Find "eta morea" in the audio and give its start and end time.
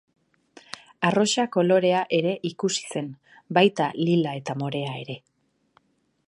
4.41-4.97